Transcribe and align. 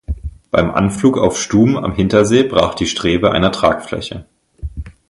Beim 0.49 0.71
Anflug 0.71 1.19
auf 1.19 1.37
Stuhm 1.39 1.77
am 1.77 1.93
Hintersee 1.93 2.41
brach 2.41 2.73
die 2.73 2.87
Strebe 2.87 3.29
einer 3.31 3.51
Tragfläche. 3.51 4.25